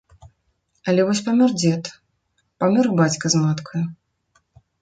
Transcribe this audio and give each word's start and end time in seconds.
Але 0.93 1.01
вось 1.09 1.21
памёр 1.27 1.51
дзед, 1.59 1.91
памёр 2.65 2.85
і 2.93 2.97
бацька 3.01 3.25
з 3.35 3.43
маткаю. 3.45 3.85